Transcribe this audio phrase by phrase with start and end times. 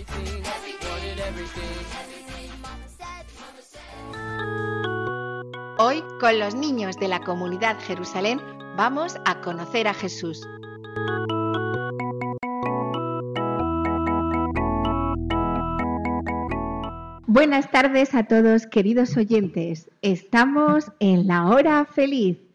[0.00, 0.42] Everything,
[0.88, 1.62] wanted everything.
[5.78, 8.40] Hoy, con los niños de la comunidad Jerusalén,
[8.76, 10.46] vamos a conocer a Jesús.
[17.26, 19.90] Buenas tardes a todos, queridos oyentes.
[20.02, 22.49] Estamos en la hora feliz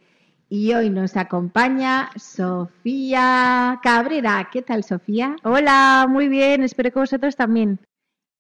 [0.55, 4.47] y hoy nos acompaña Sofía Cabrera.
[4.49, 5.35] ¿Qué tal, Sofía?
[5.43, 7.81] Hola, muy bien, espero que vosotros también.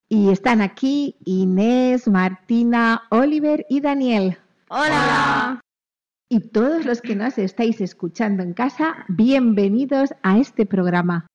[0.07, 4.37] Y están aquí Inés, Martina, Oliver y Daniel.
[4.69, 5.59] Hola.
[6.29, 11.27] Y todos los que nos estáis escuchando en casa, bienvenidos a este programa.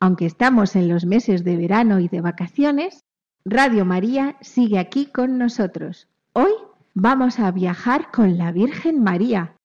[0.00, 3.00] Aunque estamos en los meses de verano y de vacaciones,
[3.44, 6.06] Radio María sigue aquí con nosotros.
[6.34, 6.52] Hoy
[6.94, 9.56] vamos a viajar con la Virgen María,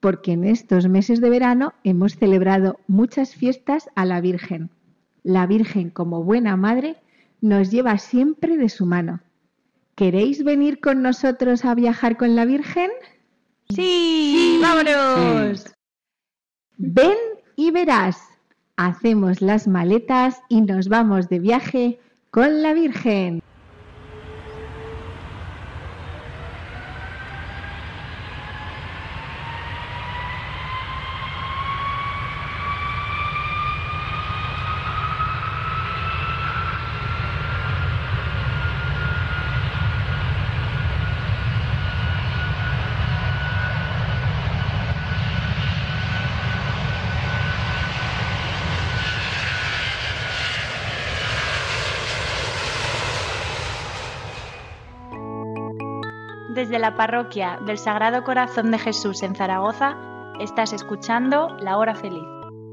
[0.00, 4.70] porque en estos meses de verano hemos celebrado muchas fiestas a la Virgen.
[5.22, 6.96] La Virgen, como buena madre,
[7.40, 9.20] nos lleva siempre de su mano.
[9.94, 12.90] ¿Queréis venir con nosotros a viajar con la Virgen?
[13.70, 15.74] Sí, vámonos.
[16.76, 17.16] Ven
[17.56, 18.20] y verás.
[18.76, 21.98] Hacemos las maletas y nos vamos de viaje
[22.30, 23.42] con la Virgen.
[56.66, 59.96] Desde la parroquia del Sagrado Corazón de Jesús en Zaragoza,
[60.40, 62.26] estás escuchando La Hora Feliz,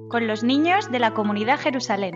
[0.09, 2.15] con los niños de la comunidad Jerusalén.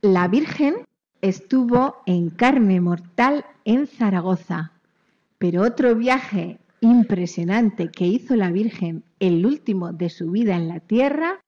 [0.00, 0.76] La Virgen
[1.20, 4.72] estuvo en carne mortal en Zaragoza,
[5.36, 10.80] pero otro viaje impresionante que hizo la Virgen, el último de su vida en la
[10.80, 11.38] tierra,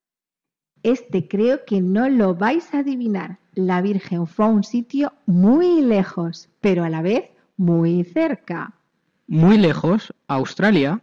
[0.82, 3.39] este creo que no lo vais a adivinar.
[3.54, 8.72] La Virgen fue a un sitio muy lejos, pero a la vez muy cerca.
[9.26, 11.00] Muy lejos, Australia.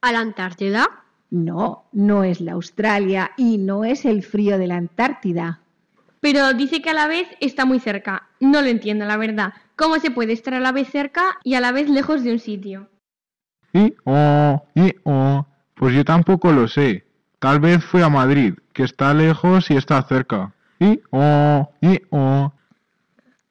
[0.00, 0.88] ¿A la Antártida?
[1.30, 5.60] No, no es la Australia y no es el frío de la Antártida.
[6.20, 8.28] Pero dice que a la vez está muy cerca.
[8.40, 9.52] No lo entiendo, la verdad.
[9.76, 12.38] ¿Cómo se puede estar a la vez cerca y a la vez lejos de un
[12.38, 12.88] sitio?
[13.72, 15.46] Y oh, y oh.
[15.74, 17.04] Pues yo tampoco lo sé.
[17.38, 20.52] Tal vez fue a Madrid, que está lejos y está cerca.
[20.80, 22.52] Y oh, y oh.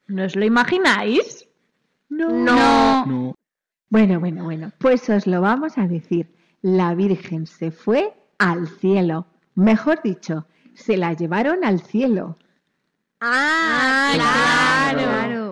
[0.06, 1.46] ¿No os lo imagináis?
[2.08, 2.30] No.
[2.30, 3.34] No.
[3.90, 6.34] Bueno, bueno, bueno, pues os lo vamos a decir.
[6.62, 9.26] La Virgen se fue al cielo.
[9.54, 12.36] Mejor dicho, se la llevaron al cielo.
[13.20, 15.08] Ah, claro.
[15.08, 15.47] claro.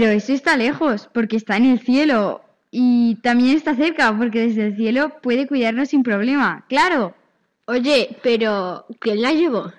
[0.00, 2.42] Pero eso está lejos, porque está en el cielo.
[2.70, 6.64] Y también está cerca, porque desde el cielo puede cuidarnos sin problema.
[6.70, 7.14] ¡Claro!
[7.66, 9.74] Oye, pero ¿quién la llevó?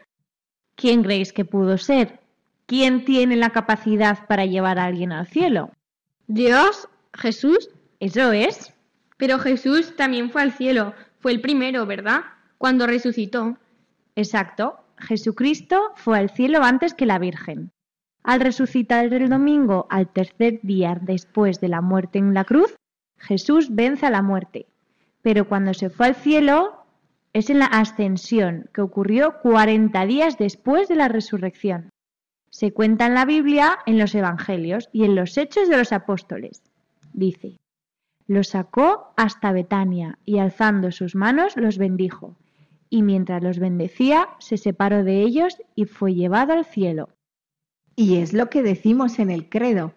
[0.75, 2.19] ¿Quién creéis que pudo ser?
[2.67, 5.71] ¿Quién tiene la capacidad para llevar a alguien al cielo?
[6.27, 6.87] ¿Dios?
[7.16, 7.72] ¿Jesús?
[7.99, 8.75] Eso es.
[9.17, 10.93] Pero Jesús también fue al cielo.
[11.17, 12.22] Fue el primero, ¿verdad?
[12.59, 13.57] Cuando resucitó.
[14.16, 14.78] Exacto.
[14.99, 17.72] Jesucristo fue al cielo antes que la Virgen.
[18.23, 22.76] Al resucitar el domingo al tercer día después de la muerte en la cruz,
[23.18, 24.68] Jesús vence a la muerte.
[25.22, 26.85] Pero cuando se fue al cielo
[27.34, 31.90] es en la ascensión, que ocurrió 40 días después de la resurrección.
[32.50, 36.62] Se cuenta en la Biblia, en los Evangelios y en los Hechos de los Apóstoles.
[37.14, 37.58] Dice,
[38.28, 42.35] los sacó hasta Betania y alzando sus manos los bendijo.
[42.90, 47.09] Y mientras los bendecía, se separó de ellos y fue llevado al cielo.
[47.96, 49.93] Y es lo que decimos en el credo.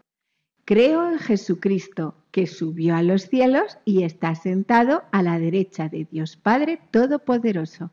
[0.65, 6.07] Creo en Jesucristo, que subió a los cielos y está sentado a la derecha de
[6.11, 7.91] Dios Padre Todopoderoso.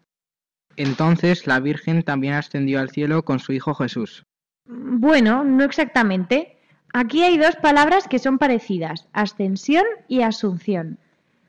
[0.78, 4.24] Entonces la Virgen también ascendió al cielo con su Hijo Jesús.
[4.66, 6.58] Bueno, no exactamente.
[6.94, 10.98] Aquí hay dos palabras que son parecidas, ascensión y asunción,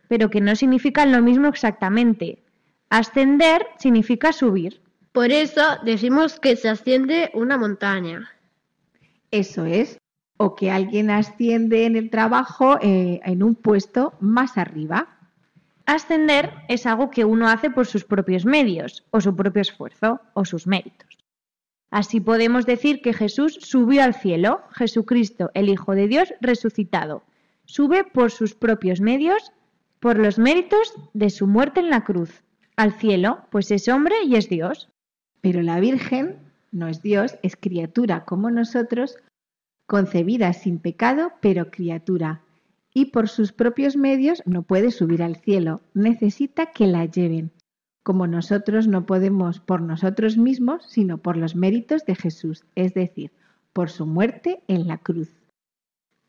[0.08, 2.42] pero que no significan lo mismo exactamente.
[2.90, 4.80] Ascender significa subir.
[5.12, 8.30] Por eso decimos que se asciende una montaña.
[9.32, 9.98] Eso es,
[10.36, 15.18] o que alguien asciende en el trabajo eh, en un puesto más arriba.
[15.86, 20.44] Ascender es algo que uno hace por sus propios medios, o su propio esfuerzo, o
[20.44, 21.18] sus méritos.
[21.90, 27.22] Así podemos decir que Jesús subió al cielo, Jesucristo, el Hijo de Dios, resucitado.
[27.64, 29.52] Sube por sus propios medios,
[29.98, 32.42] por los méritos de su muerte en la cruz,
[32.76, 34.90] al cielo, pues es hombre y es Dios.
[35.40, 39.16] Pero la Virgen no es Dios, es criatura como nosotros,
[39.86, 42.42] concebida sin pecado, pero criatura.
[42.94, 47.52] Y por sus propios medios no puede subir al cielo, necesita que la lleven,
[48.02, 53.30] como nosotros no podemos por nosotros mismos, sino por los méritos de Jesús, es decir,
[53.72, 55.28] por su muerte en la cruz.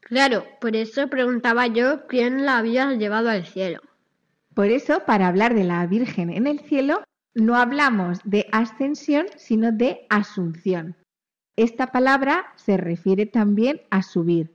[0.01, 3.80] Claro, por eso preguntaba yo quién la había llevado al cielo.
[4.54, 7.04] Por eso, para hablar de la Virgen en el cielo,
[7.35, 10.95] no hablamos de ascensión, sino de asunción.
[11.56, 14.53] Esta palabra se refiere también a subir,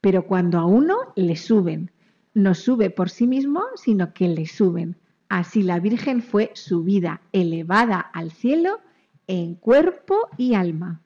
[0.00, 1.90] pero cuando a uno le suben,
[2.34, 4.96] no sube por sí mismo, sino que le suben.
[5.28, 8.80] Así la Virgen fue subida, elevada al cielo
[9.26, 11.02] en cuerpo y alma.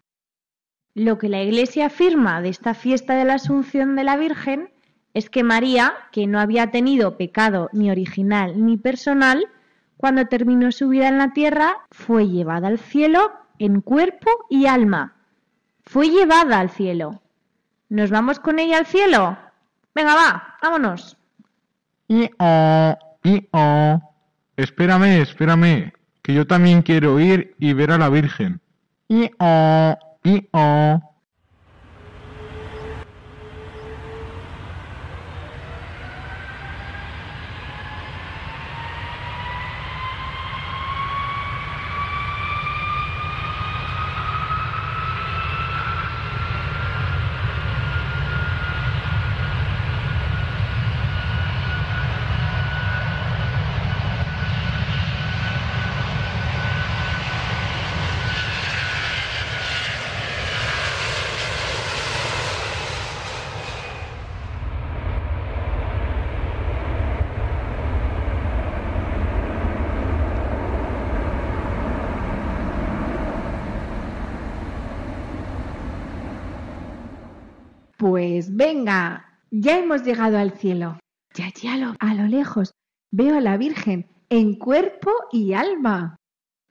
[0.94, 4.70] Lo que la Iglesia afirma de esta fiesta de la Asunción de la Virgen
[5.14, 9.46] es que María, que no había tenido pecado ni original ni personal,
[10.00, 15.12] cuando terminó su vida en la tierra, fue llevada al cielo en cuerpo y alma.
[15.84, 17.20] Fue llevada al cielo.
[17.90, 19.36] ¿Nos vamos con ella al cielo?
[19.94, 21.18] Venga, va, vámonos.
[22.08, 24.00] Y oh, y oh.
[24.56, 25.92] Espérame, espérame,
[26.22, 28.58] que yo también quiero ir y ver a la Virgen.
[29.06, 31.09] Y oh, y oh.
[78.10, 80.98] Pues venga, ya hemos llegado al cielo.
[81.32, 82.72] Ya, ya, lo- a lo lejos
[83.12, 86.16] veo a la Virgen en cuerpo y alma.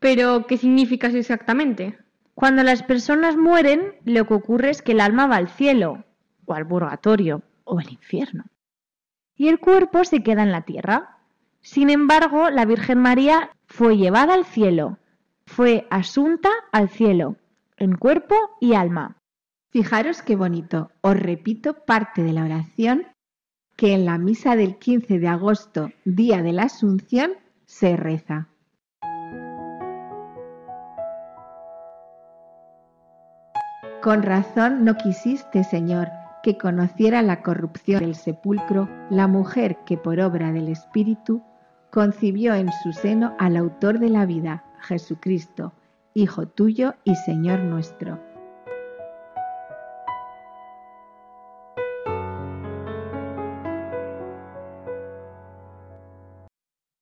[0.01, 1.97] Pero, ¿qué significa eso exactamente?
[2.33, 6.03] Cuando las personas mueren, lo que ocurre es que el alma va al cielo,
[6.45, 8.43] o al purgatorio, o al infierno.
[9.33, 11.19] Y el cuerpo se queda en la tierra.
[11.61, 14.97] Sin embargo, la Virgen María fue llevada al cielo,
[15.45, 17.37] fue asunta al cielo,
[17.77, 19.15] en cuerpo y alma.
[19.71, 20.89] Fijaros qué bonito.
[21.01, 23.03] Os repito parte de la oración
[23.75, 27.33] que en la misa del 15 de agosto, día de la Asunción,
[27.65, 28.49] se reza.
[34.01, 36.09] Con razón no quisiste, Señor,
[36.41, 41.43] que conociera la corrupción del sepulcro la mujer que por obra del Espíritu
[41.91, 45.73] concibió en su seno al autor de la vida, Jesucristo,
[46.15, 48.28] Hijo tuyo y Señor nuestro.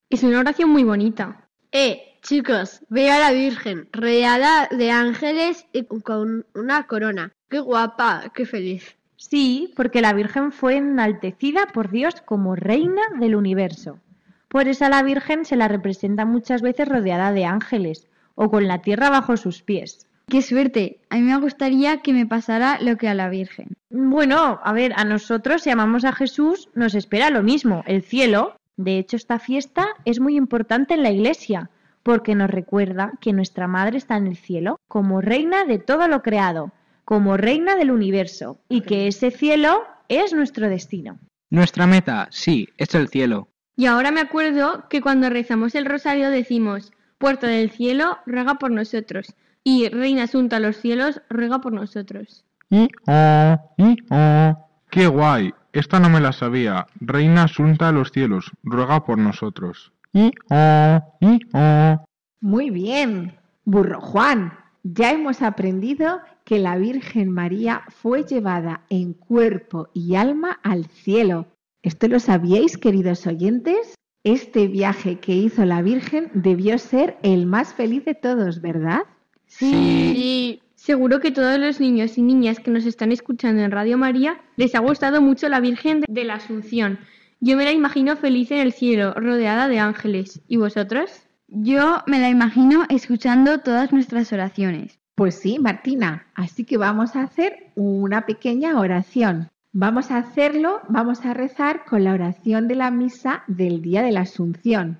[0.10, 1.50] Es una oración muy bonita.
[1.74, 7.34] Eh, chicos, veo a la Virgen, rodeada de ángeles y con una corona.
[7.50, 8.96] Qué guapa, qué feliz.
[9.18, 14.00] Sí, porque la Virgen fue enaltecida por Dios como reina del universo.
[14.48, 18.66] Por eso a la Virgen se la representa muchas veces rodeada de ángeles o con
[18.66, 20.08] la tierra bajo sus pies.
[20.30, 21.00] ¡Qué suerte!
[21.10, 23.76] A mí me gustaría que me pasara lo que a la Virgen.
[23.90, 28.56] Bueno, a ver, a nosotros si amamos a Jesús nos espera lo mismo, el cielo.
[28.78, 31.70] De hecho, esta fiesta es muy importante en la Iglesia
[32.04, 36.22] porque nos recuerda que nuestra Madre está en el cielo como reina de todo lo
[36.22, 36.72] creado,
[37.04, 41.20] como reina del universo y que ese cielo es nuestro destino.
[41.50, 43.50] Nuestra meta, sí, es el cielo.
[43.76, 48.70] Y ahora me acuerdo que cuando rezamos el rosario decimos, Puerta del cielo, ruega por
[48.70, 49.34] nosotros.
[49.64, 52.46] Y Reina Asunta a los cielos, ruega por nosotros.
[52.70, 54.70] Y oh, y oh.
[54.92, 55.54] ¡Qué guay!
[55.78, 56.88] Esta no me la sabía.
[57.00, 59.94] Reina Asunta a los cielos, ruega por nosotros.
[60.12, 62.04] Y oh, y oh.
[62.42, 63.38] Muy bien.
[63.64, 70.60] Burro Juan, ya hemos aprendido que la Virgen María fue llevada en cuerpo y alma
[70.64, 71.46] al cielo.
[71.84, 73.94] ¿Esto lo sabíais, queridos oyentes?
[74.24, 79.02] Este viaje que hizo la Virgen debió ser el más feliz de todos, ¿verdad?
[79.46, 80.60] Sí.
[80.88, 84.74] Seguro que todos los niños y niñas que nos están escuchando en Radio María les
[84.74, 86.98] ha gustado mucho la Virgen de la Asunción.
[87.42, 90.42] Yo me la imagino feliz en el cielo, rodeada de ángeles.
[90.48, 91.12] ¿Y vosotros?
[91.50, 94.98] Yo me la imagino escuchando todas nuestras oraciones.
[95.16, 96.28] Pues sí, Martina.
[96.36, 99.50] Así que vamos a hacer una pequeña oración.
[99.74, 104.14] Vamos a hacerlo, vamos a rezar con la oración de la misa del día de
[104.14, 105.00] la Asunción.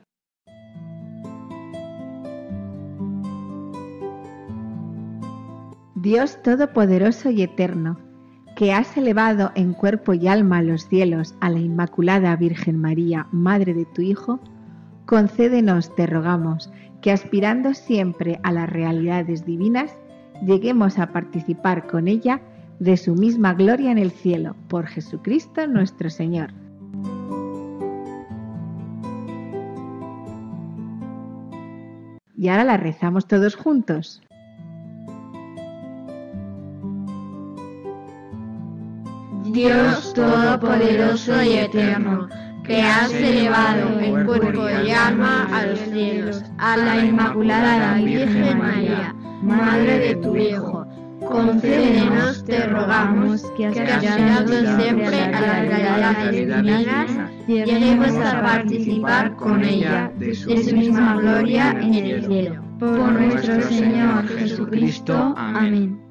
[6.08, 8.00] Dios Todopoderoso y Eterno,
[8.56, 13.74] que has elevado en cuerpo y alma los cielos a la Inmaculada Virgen María, Madre
[13.74, 14.40] de tu Hijo,
[15.06, 16.72] concédenos, te rogamos,
[17.02, 19.98] que aspirando siempre a las realidades divinas,
[20.46, 22.40] lleguemos a participar con ella
[22.80, 26.54] de su misma gloria en el cielo, por Jesucristo nuestro Señor.
[32.38, 34.22] Y ahora la rezamos todos juntos.
[39.58, 42.30] Dios Todopoderoso y Eterno,
[42.64, 49.16] que has elevado en cuerpo y alma a los cielos, a la Inmaculada Virgen María,
[49.42, 50.86] Madre de tu Hijo,
[51.28, 57.12] concédenos, te rogamos, que aspirando siempre a las realidades divinas,
[57.48, 62.64] lleguemos a participar con ella de su misma gloria en el cielo.
[62.78, 65.34] Por nuestro Señor Jesucristo.
[65.36, 66.07] Amén.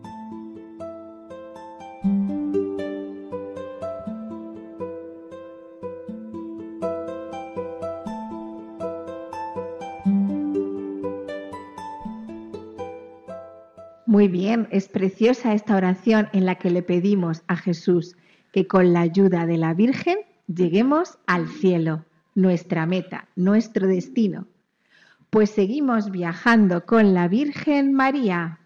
[14.27, 18.17] Muy bien, es preciosa esta oración en la que le pedimos a Jesús
[18.51, 20.19] que con la ayuda de la Virgen
[20.49, 22.05] lleguemos al cielo,
[22.35, 24.49] nuestra meta, nuestro destino.
[25.31, 28.59] Pues seguimos viajando con la Virgen María.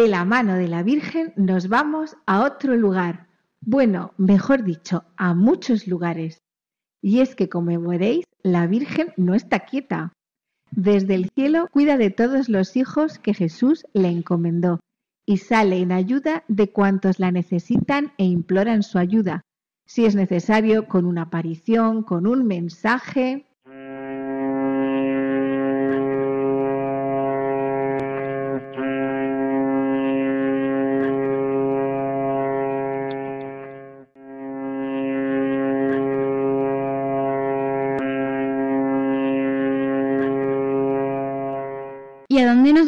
[0.00, 3.28] De la mano de la Virgen nos vamos a otro lugar.
[3.60, 6.38] Bueno, mejor dicho, a muchos lugares.
[7.02, 10.14] Y es que, como veréis, la Virgen no está quieta.
[10.70, 14.80] Desde el cielo cuida de todos los hijos que Jesús le encomendó
[15.26, 19.42] y sale en ayuda de cuantos la necesitan e imploran su ayuda,
[19.84, 23.49] si es necesario con una aparición, con un mensaje.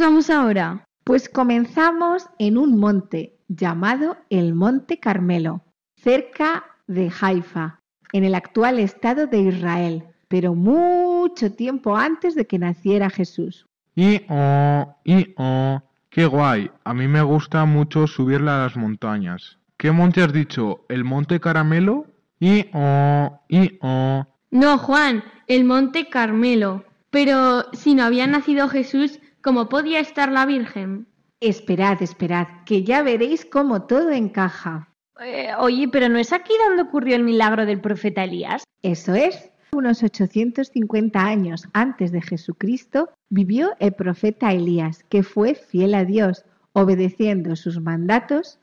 [0.03, 0.85] Vamos ahora?
[1.05, 5.63] Pues comenzamos en un monte llamado el Monte Carmelo,
[5.95, 7.81] cerca de Haifa,
[8.13, 13.67] en el actual estado de Israel, pero mucho tiempo antes de que naciera Jesús.
[13.95, 15.81] Y oh, y oh,
[16.11, 16.69] qué guay.
[16.83, 19.59] A mí me gusta mucho subirle a las montañas.
[19.77, 20.85] ¿Qué monte has dicho?
[20.89, 22.07] ¿El Monte Caramelo?
[22.41, 24.27] Y oh, y oh.
[24.51, 26.85] No, Juan, el Monte Carmelo.
[27.11, 31.07] Pero si no había nacido Jesús, ¿cómo podía estar la Virgen?
[31.41, 34.89] Esperad, esperad, que ya veréis cómo todo encaja.
[35.21, 38.65] Eh, oye, pero ¿no es aquí donde ocurrió el milagro del profeta Elías?
[38.83, 39.51] Eso es.
[39.75, 46.45] Unos 850 años antes de Jesucristo vivió el profeta Elías, que fue fiel a Dios,
[46.73, 48.59] obedeciendo sus mandatos,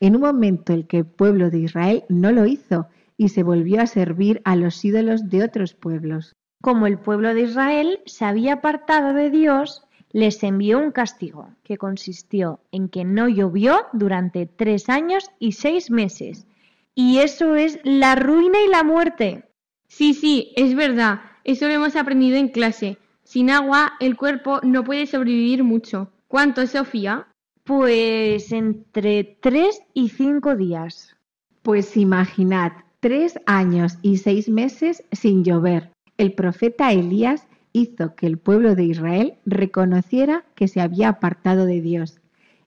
[0.00, 3.80] en un momento en que el pueblo de Israel no lo hizo y se volvió
[3.80, 6.32] a servir a los ídolos de otros pueblos.
[6.60, 11.76] Como el pueblo de Israel se había apartado de Dios, les envió un castigo que
[11.76, 16.46] consistió en que no llovió durante tres años y seis meses.
[16.94, 19.44] Y eso es la ruina y la muerte.
[19.88, 21.20] Sí, sí, es verdad.
[21.44, 22.98] Eso lo hemos aprendido en clase.
[23.22, 26.10] Sin agua, el cuerpo no puede sobrevivir mucho.
[26.28, 27.26] ¿Cuánto, Sofía?
[27.64, 31.16] Pues entre tres y cinco días.
[31.62, 35.90] Pues imaginad, tres años y seis meses sin llover.
[36.16, 41.80] El profeta Elías hizo que el pueblo de Israel reconociera que se había apartado de
[41.80, 42.20] Dios.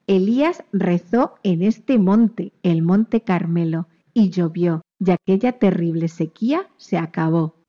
[0.06, 6.98] Elías rezó en este monte, el monte Carmelo, y llovió, y aquella terrible sequía se
[6.98, 7.61] acabó.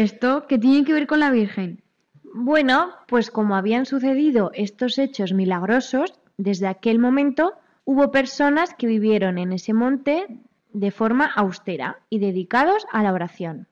[0.00, 1.82] Esto qué tiene que ver con la Virgen?
[2.34, 9.36] Bueno, pues como habían sucedido estos hechos milagrosos, desde aquel momento hubo personas que vivieron
[9.38, 10.26] en ese monte
[10.72, 13.66] de forma austera y dedicados a la oración.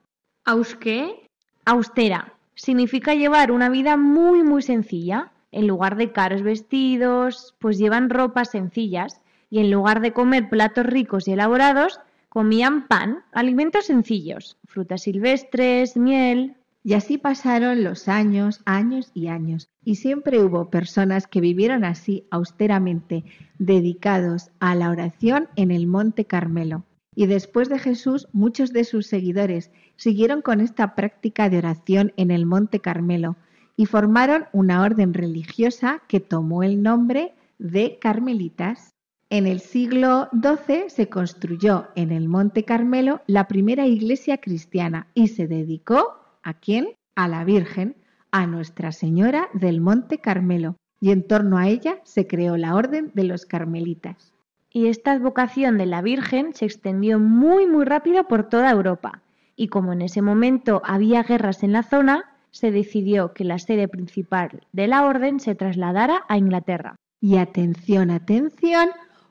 [0.45, 1.29] ¿Aus qué?
[1.65, 5.33] Austera significa llevar una vida muy muy sencilla.
[5.51, 10.85] En lugar de caros vestidos, pues llevan ropas sencillas y en lugar de comer platos
[10.85, 16.57] ricos y elaborados, comían pan, alimentos sencillos, frutas silvestres, miel.
[16.85, 19.69] Y así pasaron los años, años y años.
[19.85, 23.25] Y siempre hubo personas que vivieron así austeramente,
[23.59, 26.85] dedicados a la oración en el Monte Carmelo.
[27.15, 32.31] Y después de Jesús, muchos de sus seguidores siguieron con esta práctica de oración en
[32.31, 33.37] el Monte Carmelo
[33.77, 38.95] y formaron una orden religiosa que tomó el nombre de Carmelitas.
[39.31, 45.29] En el siglo XII se construyó en el Monte Carmelo la primera iglesia cristiana y
[45.29, 46.95] se dedicó ¿a quién?
[47.15, 47.95] A la Virgen,
[48.31, 53.11] a Nuestra Señora del Monte Carmelo, y en torno a ella se creó la Orden
[53.13, 54.33] de los Carmelitas.
[54.73, 59.21] Y esta advocación de la Virgen se extendió muy muy rápido por toda Europa.
[59.57, 63.89] Y como en ese momento había guerras en la zona, se decidió que la sede
[63.89, 66.97] principal de la orden se trasladara a Inglaterra.
[67.21, 68.89] Y atención, atención,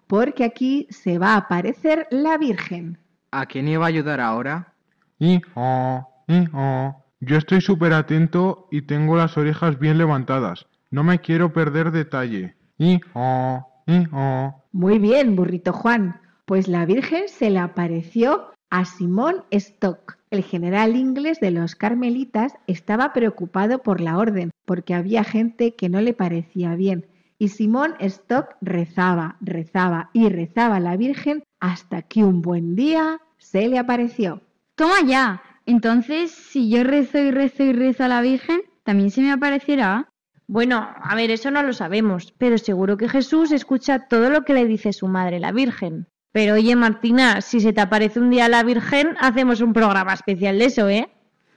[0.07, 2.97] porque aquí se va a aparecer la Virgen.
[3.31, 4.73] ¿A quién iba a ayudar ahora?
[5.19, 7.03] Y oh, y oh.
[7.19, 10.67] Yo estoy súper atento y tengo las orejas bien levantadas.
[10.91, 12.55] No me quiero perder detalle.
[12.77, 14.63] Y oh, y oh.
[14.71, 16.21] Muy bien, burrito Juan.
[16.45, 20.17] Pues la Virgen se le apareció a Simón Stock.
[20.29, 25.89] El general inglés de los carmelitas estaba preocupado por la orden, porque había gente que
[25.89, 27.07] no le parecía bien.
[27.39, 33.19] Y Simón Stock rezaba, rezaba y rezaba a la Virgen hasta que un buen día
[33.37, 34.41] se le apareció.
[34.75, 35.41] Toma ya.
[35.65, 40.09] Entonces, si yo rezo y rezo y rezo a la Virgen, ¿también se me aparecerá?
[40.47, 44.53] Bueno, a ver, eso no lo sabemos, pero seguro que Jesús escucha todo lo que
[44.53, 46.07] le dice su madre, la Virgen.
[46.31, 50.57] Pero oye, Martina, si se te aparece un día la Virgen, hacemos un programa especial
[50.57, 51.09] de eso, ¿eh?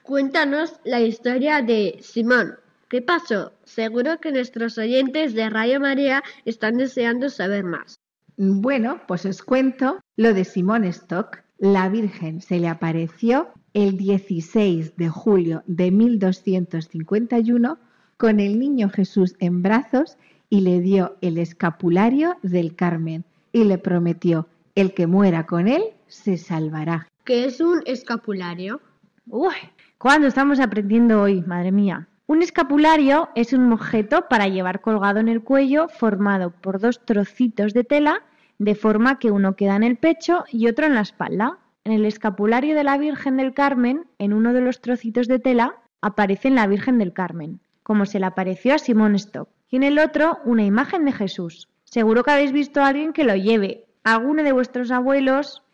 [0.02, 2.56] Cuéntanos la historia de Simón.
[2.90, 3.52] ¿Qué pasó?
[3.62, 8.00] Seguro que nuestros oyentes de Radio María están deseando saber más.
[8.36, 11.38] Bueno, pues os cuento lo de Simón Stock.
[11.56, 17.78] La Virgen se le apareció el 16 de julio de 1251
[18.16, 23.78] con el niño Jesús en brazos y le dio el escapulario del Carmen y le
[23.78, 27.06] prometió, el que muera con él se salvará.
[27.24, 28.80] ¿Qué es un escapulario?
[29.28, 29.54] Uy,
[29.96, 32.08] ¿cuándo estamos aprendiendo hoy, madre mía?
[32.30, 37.74] Un escapulario es un objeto para llevar colgado en el cuello formado por dos trocitos
[37.74, 38.22] de tela
[38.56, 41.58] de forma que uno queda en el pecho y otro en la espalda.
[41.82, 45.74] En el escapulario de la Virgen del Carmen, en uno de los trocitos de tela,
[46.02, 49.98] aparece la Virgen del Carmen, como se le apareció a Simón Stock, y en el
[49.98, 51.68] otro una imagen de Jesús.
[51.82, 53.86] Seguro que habéis visto a alguien que lo lleve.
[54.04, 55.64] Alguno de vuestros abuelos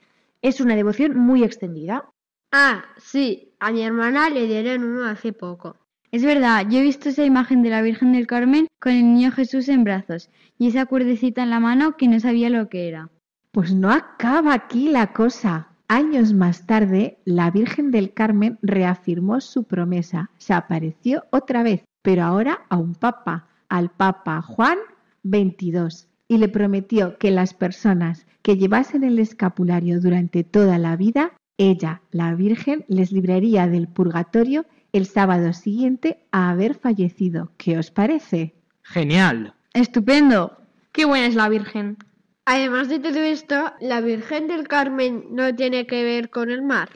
[0.40, 2.06] es una devoción muy extendida.
[2.50, 5.76] Ah, sí, a mi hermana le dieron uno hace poco.
[6.12, 9.32] Es verdad, yo he visto esa imagen de la Virgen del Carmen con el niño
[9.32, 13.10] Jesús en brazos y esa cuerdecita en la mano que no sabía lo que era.
[13.50, 15.68] Pues no acaba aquí la cosa.
[15.88, 20.30] Años más tarde, la Virgen del Carmen reafirmó su promesa.
[20.36, 24.78] Se apareció otra vez, pero ahora a un papa, al Papa Juan
[25.24, 31.32] XXII, y le prometió que las personas que llevasen el escapulario durante toda la vida,
[31.56, 34.66] ella, la Virgen, les libraría del purgatorio
[34.96, 37.52] el sábado siguiente a haber fallecido.
[37.56, 38.54] ¿Qué os parece?
[38.82, 39.54] Genial.
[39.74, 40.56] Estupendo.
[40.92, 41.98] Qué buena es la Virgen.
[42.46, 46.88] Además de todo esto, la Virgen del Carmen no tiene que ver con el mar.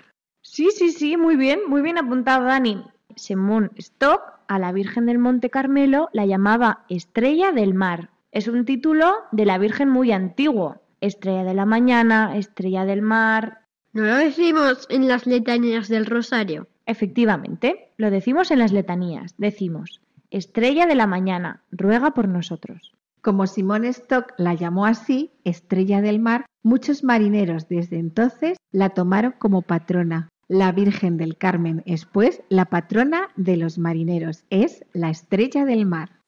[0.42, 2.84] Sí, sí, sí, muy bien, muy bien apuntado, Dani.
[3.16, 8.10] Simón Stock a la Virgen del Monte Carmelo la llamaba Estrella del Mar.
[8.32, 10.80] Es un título de la Virgen muy antiguo.
[11.00, 13.62] Estrella de la mañana, Estrella del Mar.
[13.92, 16.68] ¿No lo decimos en las letanías del Rosario?
[16.86, 19.34] Efectivamente, lo decimos en las letanías.
[19.36, 22.94] Decimos, Estrella de la mañana, ruega por nosotros.
[23.20, 29.34] Como Simón Stock la llamó así, Estrella del Mar, muchos marineros desde entonces la tomaron
[29.38, 30.30] como patrona.
[30.48, 35.84] La Virgen del Carmen es pues la patrona de los marineros, es la Estrella del
[35.84, 36.19] Mar.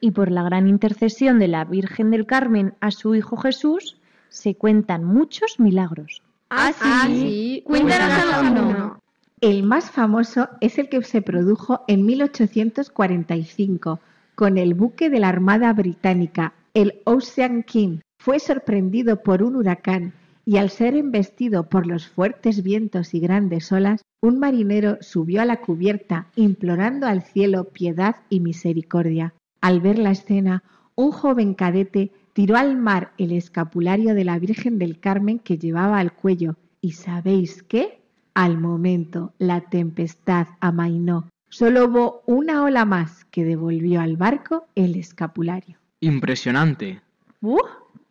[0.00, 4.54] Y por la gran intercesión de la Virgen del Carmen a su Hijo Jesús, se
[4.54, 6.22] cuentan muchos milagros.
[6.50, 6.72] Ah,
[7.06, 7.62] sí.
[7.64, 9.00] Cuéntanos alguno.
[9.40, 14.00] El más famoso es el que se produjo en 1845
[14.34, 18.00] con el buque de la Armada Británica, el Ocean King.
[18.18, 20.12] Fue sorprendido por un huracán
[20.44, 25.44] y al ser embestido por los fuertes vientos y grandes olas, un marinero subió a
[25.44, 29.32] la cubierta implorando al cielo piedad y misericordia.
[29.60, 30.62] Al ver la escena,
[30.94, 35.98] un joven cadete tiró al mar el escapulario de la Virgen del Carmen que llevaba
[35.98, 36.56] al cuello.
[36.80, 38.00] ¿Y sabéis qué?
[38.34, 41.28] Al momento la tempestad amainó.
[41.48, 45.78] Solo hubo una ola más que devolvió al barco el escapulario.
[46.00, 47.00] Impresionante.
[47.40, 47.58] ¡Uh!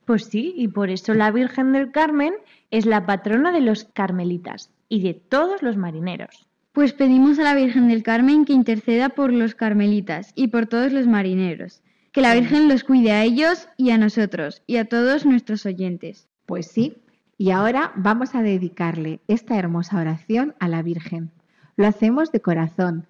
[0.06, 2.34] Pues sí, y por eso la Virgen del Carmen
[2.72, 6.49] es la patrona de los carmelitas y de todos los marineros.
[6.80, 10.94] Pues pedimos a la Virgen del Carmen que interceda por los carmelitas y por todos
[10.94, 11.84] los marineros.
[12.14, 16.30] Que la Virgen los cuide a ellos y a nosotros y a todos nuestros oyentes.
[16.46, 16.96] Pues sí,
[17.38, 21.32] y ahora vamos a dedicarle esta hermosa oración a la Virgen.
[21.76, 23.08] Lo hacemos de corazón.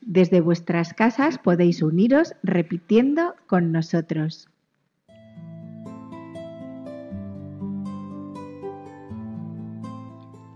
[0.00, 4.48] Desde vuestras casas podéis uniros repitiendo con nosotros.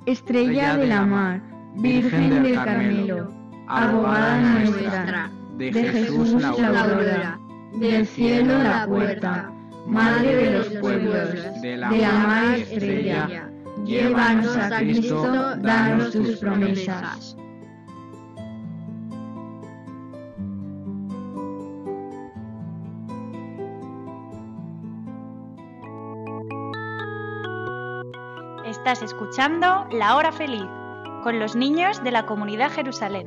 [0.06, 3.30] Estrella de la mar, Virgen del Carmelo,
[3.68, 7.38] abogada nuestra, de Jesús la aurora,
[7.74, 9.52] del cielo la puerta,
[9.86, 11.30] Madre de los pueblos,
[11.62, 13.50] de la mar estrella,
[13.84, 17.36] llévanos a Cristo, danos tus promesas.
[28.64, 30.66] Estás escuchando La Hora Feliz
[31.26, 33.26] con los niños de la comunidad Jerusalén.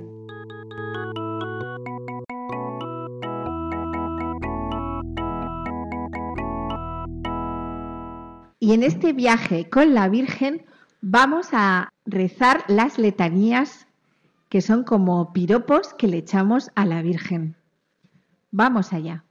[8.61, 10.65] Y en este viaje con la Virgen
[11.01, 13.85] vamos a rezar las letanías
[14.47, 17.57] que son como piropos que le echamos a la Virgen.
[18.49, 19.25] Vamos allá.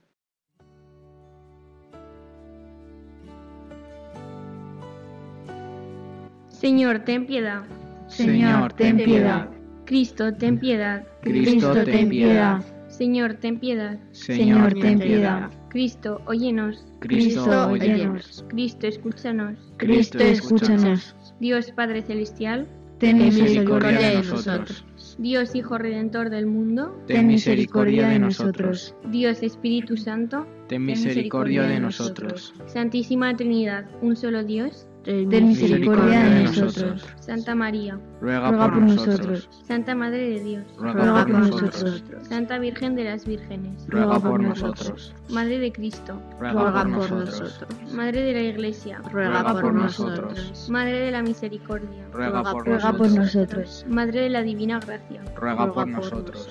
[6.50, 7.64] Señor, ten piedad.
[8.09, 9.49] Señor, ten piedad.
[9.85, 11.05] Cristo, ten piedad.
[11.23, 12.62] Cristo, ten piedad.
[12.88, 13.99] Señor, ten piedad.
[14.12, 15.51] Señor, ten piedad.
[15.68, 16.87] Cristo, óyenos.
[17.01, 18.44] Cristo, óyenos.
[18.49, 19.57] Cristo, escúchanos.
[19.77, 21.14] Cristo, escúchanos.
[21.38, 22.66] Dios Padre Celestial,
[22.99, 24.85] Ten misericordia de nosotros.
[25.18, 28.94] Dios Hijo Redentor del mundo, Ten misericordia de nosotros.
[29.11, 32.55] Dios Espíritu Santo, Ten misericordia de nosotros.
[32.66, 37.07] Santísima Trinidad, un solo Dios, Ten misericordia de nosotros.
[37.18, 39.49] Santa María, Ruega Ruega por nosotros.
[39.66, 42.05] Santa Madre de Dios, Ruega por nosotros.
[42.29, 45.14] Santa Virgen de las Vírgenes, Ruega por nosotros.
[45.31, 47.64] Madre de Cristo, Ruega por nosotros.
[47.94, 50.68] Madre de la Iglesia, Ruega por nosotros.
[50.68, 53.87] Madre de la Misericordia, Ruega por Ruega por nosotros.
[53.88, 56.51] Madre de la Divina Gracia, Ruega por nosotros.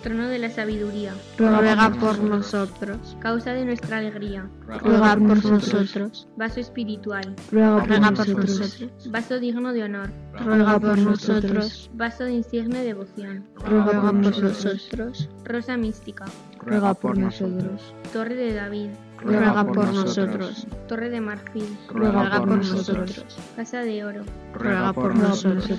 [0.00, 3.16] Trono de la sabiduría, Ruega por nosotros.
[3.20, 6.28] causa de nuestra alegría, Ruega por nosotros.
[6.36, 8.88] vaso espiritual, Ruega por nosotros.
[9.10, 10.10] vaso digno de honor,
[10.44, 11.90] Ruega por nosotros.
[11.94, 15.28] vaso de insigne devoción, Ruega por nosotros.
[15.44, 16.24] rosa mística,
[16.60, 17.94] Ruega por nosotros.
[18.12, 18.90] torre de David,
[19.22, 20.66] Ruega por nosotros.
[20.88, 23.24] torre de marfil, Ruega por nosotros.
[23.56, 24.22] casa de oro,
[24.54, 25.78] Ruega por nosotros.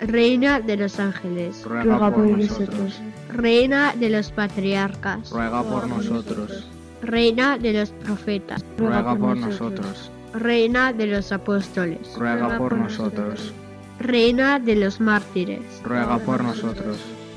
[0.00, 1.64] Reina de los ángeles.
[1.64, 3.00] Ruega por nosotros.
[3.32, 5.30] Reina de los patriarcas.
[5.30, 6.66] Ruega por nosotros.
[7.02, 8.64] Reina de los profetas.
[8.78, 10.10] Ruega por nosotros.
[10.34, 12.14] Reina de los apóstoles.
[12.16, 13.52] Ruega por nosotros.
[13.98, 15.80] Reina de los mártires.
[15.82, 16.98] Ruega por nosotros.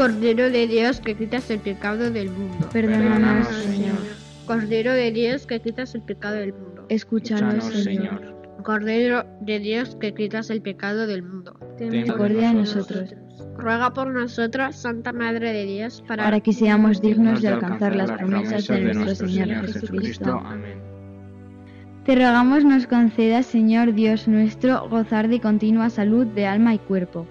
[0.00, 2.66] Cordero de Dios que quitas el pecado del mundo.
[2.72, 3.98] Perdónanos, Señor.
[4.46, 6.86] Cordero de Dios que quitas el pecado del mundo.
[6.88, 8.34] Escúchanos, Señor.
[8.64, 11.54] Cordero de Dios que quitas el pecado del mundo.
[11.76, 13.14] Ten misericordia de nosotros.
[13.58, 18.10] Ruega por nosotros, Santa Madre de Dios, para, para que seamos dignos de alcanzar las
[18.10, 20.40] promesas de nuestro Señor Jesucristo.
[20.42, 20.78] Amén.
[22.06, 27.26] Te rogamos nos concedas, Señor Dios nuestro, gozar de continua salud de alma y cuerpo,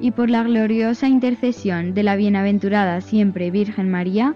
[0.00, 4.34] y por la gloriosa intercesión de la bienaventurada siempre Virgen María,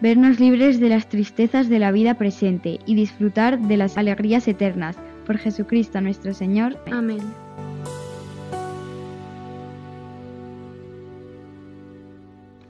[0.00, 4.96] vernos libres de las tristezas de la vida presente y disfrutar de las alegrías eternas.
[5.26, 6.78] Por Jesucristo nuestro Señor.
[6.92, 7.20] Amén.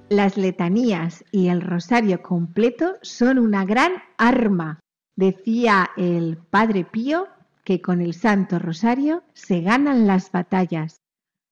[0.09, 4.79] Las letanías y el rosario completo son una gran arma.
[5.17, 7.27] Decía el Padre Pío
[7.65, 11.04] que con el Santo Rosario se ganan las batallas.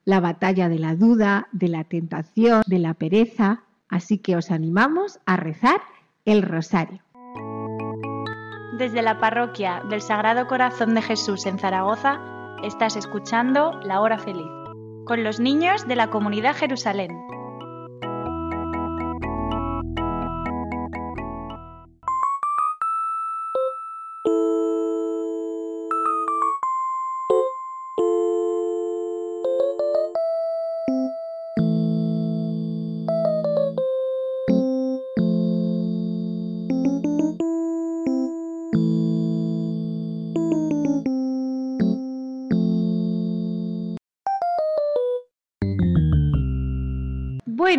[0.04, 3.62] La batalla de la duda, de la tentación, de la pereza.
[3.88, 5.80] Así que os animamos a rezar
[6.24, 7.00] el rosario.
[8.78, 12.20] Desde la parroquia del Sagrado Corazón de Jesús en Zaragoza,
[12.64, 14.46] estás escuchando La Hora Feliz,
[15.04, 17.10] con los niños de la comunidad Jerusalén.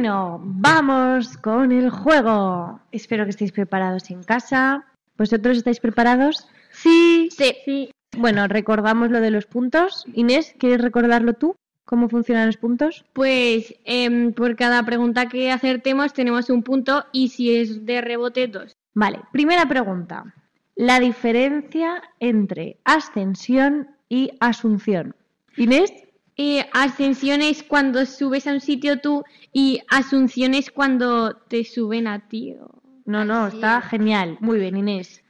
[0.04, 2.82] Bueno, vamos con el juego.
[2.92, 4.86] Espero que estéis preparados en casa.
[5.18, 6.46] ¿Vosotros estáis preparados?
[6.72, 7.30] Sí.
[7.32, 7.90] Sí.
[8.18, 10.06] Bueno, recordamos lo de los puntos.
[10.14, 11.56] Inés, ¿quieres recordarlo tú?
[11.86, 13.06] ¿Cómo funcionan los puntos?
[13.14, 18.50] Pues em, por cada pregunta que acertemos tenemos un punto y si es de rebote,
[18.50, 18.76] dos.
[18.94, 20.36] Vale, primera pregunta.
[20.76, 25.16] La diferencia entre ascensión y asunción.
[25.56, 25.94] Inés,
[26.36, 32.08] Eh, ascensión es cuando subes a un sitio tú y asunción es cuando te suben
[32.08, 32.54] a ti.
[32.60, 34.38] o- no, no, está genial.
[34.40, 35.22] Muy bien, Inés.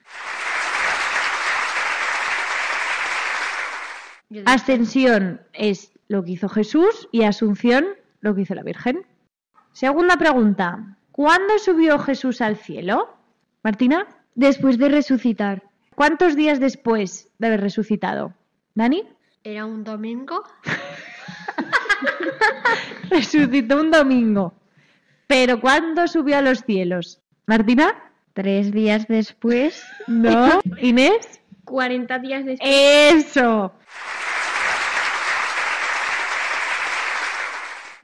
[4.46, 7.86] Ascensión es lo que hizo Jesús y asunción
[8.22, 9.06] lo que hizo la Virgen.
[9.74, 10.98] Segunda pregunta.
[11.12, 13.16] ¿Cuándo subió Jesús al cielo?
[13.64, 15.62] Martina, Después de resucitar.
[15.96, 18.34] ¿cuántos días después de haber resucitado?
[18.74, 19.04] ¿Dani?
[19.44, 20.44] ¿Era un domingo?
[23.10, 24.54] Resucitó un domingo.
[25.28, 27.22] ¿Pero cuándo subió a los cielos?
[27.46, 27.96] ¿Martina?
[28.34, 29.84] Tres días después.
[30.08, 30.62] ¿No?
[30.80, 31.42] ¿Inés?
[31.66, 32.70] 40 días después.
[32.72, 33.74] ¡Eso!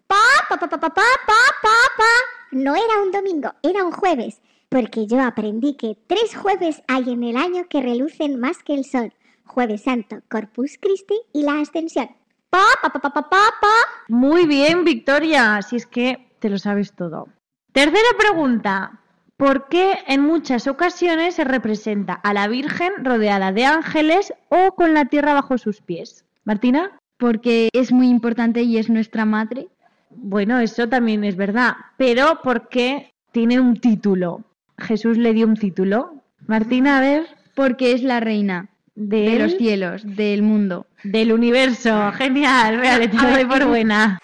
[0.08, 0.16] Pa,
[0.50, 2.14] pa, pa, pa, pa, pa, pa, pa.
[2.52, 7.24] No era un domingo, era un jueves, porque yo aprendí que tres jueves hay en
[7.24, 9.14] el año que relucen más que el sol.
[9.46, 12.10] Jueves Santo, Corpus Christi y la Ascensión.
[12.50, 13.76] Pa, pa, pa, pa, pa, pa, pa.
[14.08, 15.62] Muy bien, Victoria.
[15.62, 17.28] Si es que te lo sabes todo.
[17.72, 19.00] Tercera pregunta.
[19.38, 24.94] ¿Por qué en muchas ocasiones se representa a la Virgen rodeada de ángeles o con
[24.94, 26.26] la tierra bajo sus pies?
[26.44, 26.92] Martina.
[27.18, 29.68] Porque es muy importante y es nuestra madre.
[30.10, 34.44] Bueno, eso también es verdad, pero porque tiene un título.
[34.78, 36.14] Jesús le dio un título.
[36.48, 37.28] Martina, a ver.
[37.56, 40.86] Porque es la reina de los cielos, del mundo.
[41.04, 42.12] Del universo.
[42.14, 44.20] Genial, vale, te lo doy por buena.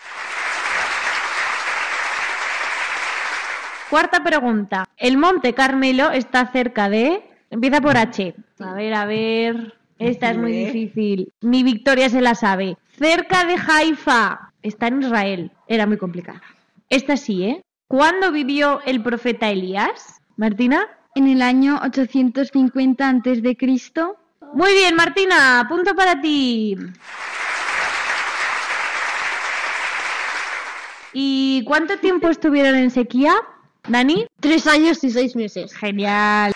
[3.89, 4.85] Cuarta pregunta.
[4.97, 7.23] El Monte Carmelo está cerca de...
[7.49, 8.35] Empieza por H.
[8.59, 9.75] A ver, a ver.
[9.99, 11.31] Esta es muy difícil.
[11.41, 12.77] Mi Victoria se la sabe.
[12.97, 14.51] Cerca de Haifa.
[14.61, 15.51] Está en Israel.
[15.67, 16.41] Era muy complicada.
[16.89, 17.61] Esta sí, ¿eh?
[17.87, 20.19] ¿Cuándo vivió el profeta Elías?
[20.35, 20.87] Martina.
[21.13, 24.17] En el año 850 antes de Cristo.
[24.53, 25.65] Muy bien, Martina.
[25.67, 26.77] Punto para ti.
[31.13, 33.33] ¿Y cuánto tiempo estuvieron en sequía?
[33.87, 34.27] Dani.
[34.39, 35.73] Tres años y seis meses.
[35.73, 36.53] Genial.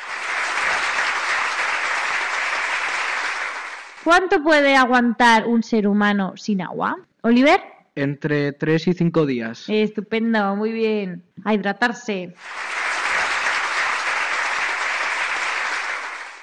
[4.03, 6.97] ¿Cuánto puede aguantar un ser humano sin agua?
[7.21, 7.61] Oliver.
[7.95, 9.65] Entre 3 y 5 días.
[9.67, 11.23] Estupendo, muy bien.
[11.43, 12.33] A hidratarse.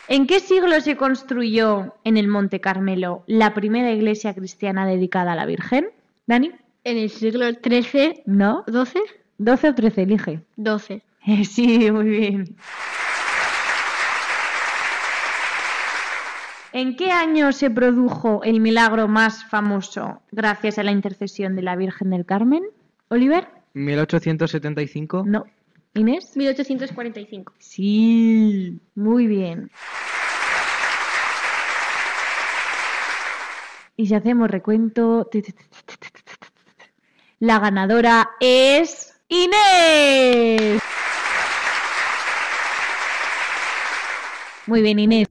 [0.08, 5.36] ¿En qué siglo se construyó en el Monte Carmelo la primera iglesia cristiana dedicada a
[5.36, 5.88] la Virgen?
[6.26, 6.52] Dani.
[6.84, 8.64] En el siglo XIII, ¿No?
[8.66, 9.00] ¿12?
[9.38, 10.40] 12 o 13, elige.
[10.56, 11.02] 12.
[11.26, 12.56] Eh, Sí, muy bien.
[16.72, 21.74] ¿En qué año se produjo el milagro más famoso gracias a la intercesión de la
[21.74, 22.62] Virgen del Carmen?
[23.08, 23.48] Oliver.
[23.74, 25.24] 1875.
[25.26, 25.46] No.
[25.96, 26.36] Inés.
[26.36, 27.54] 1845.
[27.58, 29.70] Sí, muy bien.
[33.96, 35.28] Y si hacemos recuento,
[37.38, 40.82] la ganadora es Inés.
[44.66, 45.28] Muy bien, Inés.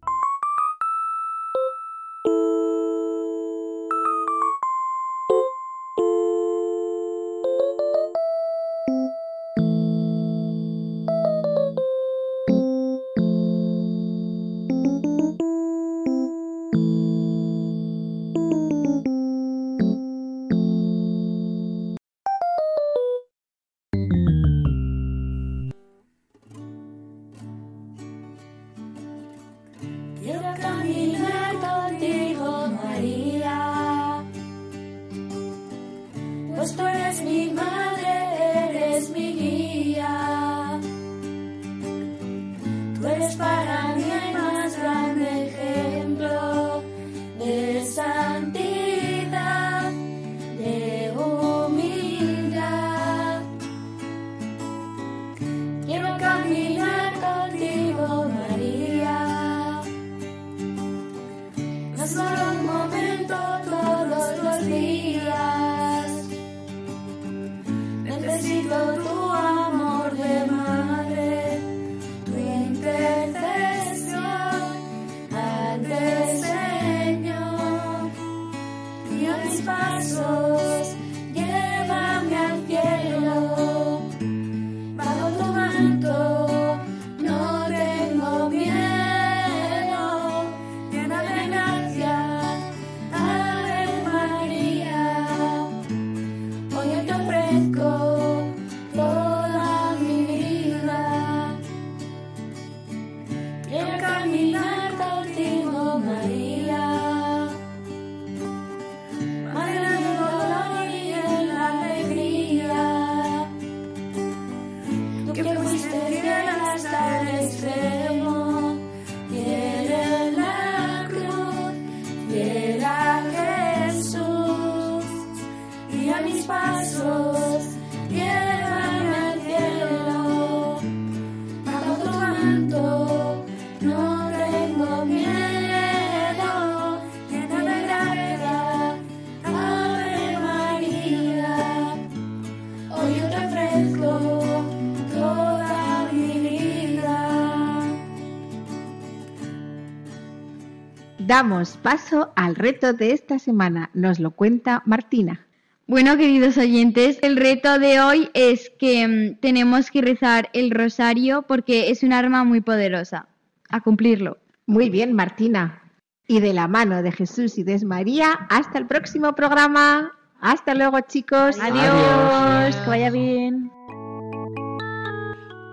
[151.26, 153.90] Damos paso al reto de esta semana.
[153.96, 155.48] Nos lo cuenta Martina.
[155.88, 161.42] Bueno, queridos oyentes, el reto de hoy es que mm, tenemos que rezar el rosario
[161.42, 163.28] porque es un arma muy poderosa.
[163.69, 164.38] A cumplirlo.
[164.67, 165.82] Muy bien, Martina.
[166.28, 170.12] Y de la mano de Jesús y de María, hasta el próximo programa.
[170.42, 171.58] Hasta luego, chicos.
[171.60, 173.71] Adiós, que vaya bien.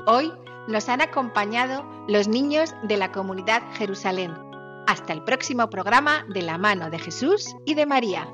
[0.07, 0.33] Hoy
[0.69, 4.52] nos han acompañado los niños de la comunidad Jerusalén.
[4.87, 8.27] Hasta el próximo programa de la mano de Jesús y de María.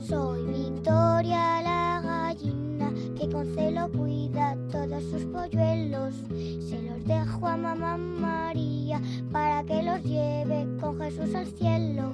[0.00, 6.14] Soy Victoria la gallina que con celo cuida todos sus polluelos.
[6.68, 9.00] Se los dejo a mamá María
[9.30, 12.12] para que los lleve con Jesús al cielo.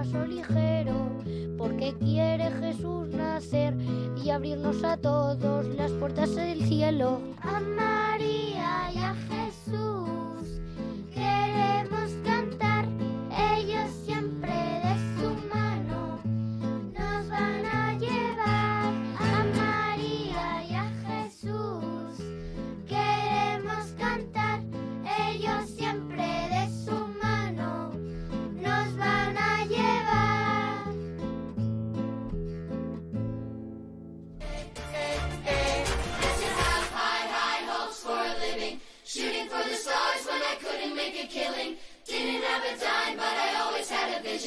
[0.00, 1.10] Paso ligero,
[1.58, 3.76] porque quiere Jesús nacer
[4.24, 7.20] y abrirnos a todos las puertas del cielo.
[7.42, 9.39] A María y a Jesús